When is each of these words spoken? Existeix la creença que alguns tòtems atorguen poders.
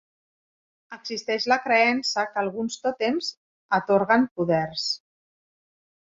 Existeix 0.95 1.43
la 1.51 1.57
creença 1.65 2.23
que 2.31 2.41
alguns 2.43 2.77
tòtems 2.85 3.29
atorguen 3.79 4.25
poders. 4.39 4.87